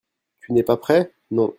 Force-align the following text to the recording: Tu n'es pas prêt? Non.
Tu 0.39 0.51
n'es 0.53 0.63
pas 0.63 0.77
prêt? 0.77 1.13
Non. 1.29 1.49